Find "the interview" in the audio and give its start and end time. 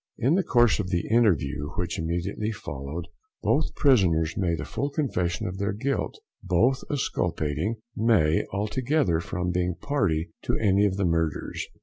0.89-1.73